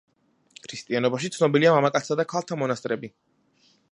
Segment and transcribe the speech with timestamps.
[0.63, 3.13] ქრისტიანობაში ცნობილია მამაკაცთა და ქალთა მონასტრები.